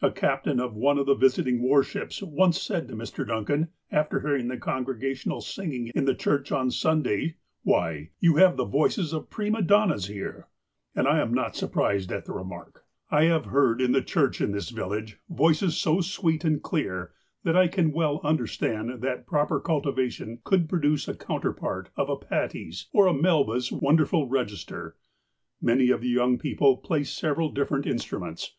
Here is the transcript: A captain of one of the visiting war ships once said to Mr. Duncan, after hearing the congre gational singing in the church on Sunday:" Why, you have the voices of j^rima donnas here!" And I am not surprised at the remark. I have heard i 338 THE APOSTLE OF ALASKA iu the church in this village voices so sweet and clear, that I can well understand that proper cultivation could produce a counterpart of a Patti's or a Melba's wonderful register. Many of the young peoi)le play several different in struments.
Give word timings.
A 0.00 0.12
captain 0.12 0.60
of 0.60 0.76
one 0.76 0.96
of 0.96 1.06
the 1.06 1.16
visiting 1.16 1.60
war 1.60 1.82
ships 1.82 2.22
once 2.22 2.62
said 2.62 2.86
to 2.86 2.94
Mr. 2.94 3.26
Duncan, 3.26 3.66
after 3.90 4.20
hearing 4.20 4.46
the 4.46 4.56
congre 4.56 4.96
gational 4.96 5.42
singing 5.42 5.88
in 5.92 6.04
the 6.04 6.14
church 6.14 6.52
on 6.52 6.70
Sunday:" 6.70 7.34
Why, 7.64 8.10
you 8.20 8.36
have 8.36 8.56
the 8.56 8.64
voices 8.64 9.12
of 9.12 9.28
j^rima 9.28 9.66
donnas 9.66 10.06
here!" 10.06 10.46
And 10.94 11.08
I 11.08 11.18
am 11.18 11.34
not 11.34 11.56
surprised 11.56 12.12
at 12.12 12.26
the 12.26 12.32
remark. 12.32 12.84
I 13.10 13.24
have 13.24 13.46
heard 13.46 13.82
i 13.82 13.84
338 13.84 13.84
THE 13.84 13.84
APOSTLE 13.84 13.84
OF 13.84 13.84
ALASKA 13.84 13.84
iu 13.84 13.92
the 13.92 14.28
church 14.28 14.40
in 14.40 14.52
this 14.52 14.70
village 14.70 15.20
voices 15.28 15.76
so 15.76 16.00
sweet 16.00 16.44
and 16.44 16.62
clear, 16.62 17.10
that 17.42 17.56
I 17.56 17.66
can 17.66 17.90
well 17.90 18.20
understand 18.22 19.00
that 19.02 19.26
proper 19.26 19.58
cultivation 19.58 20.38
could 20.44 20.68
produce 20.68 21.08
a 21.08 21.14
counterpart 21.16 21.90
of 21.96 22.08
a 22.08 22.14
Patti's 22.14 22.86
or 22.92 23.08
a 23.08 23.12
Melba's 23.12 23.72
wonderful 23.72 24.28
register. 24.28 24.94
Many 25.60 25.90
of 25.90 26.02
the 26.02 26.08
young 26.08 26.38
peoi)le 26.38 26.80
play 26.80 27.02
several 27.02 27.50
different 27.50 27.84
in 27.86 27.96
struments. 27.96 28.50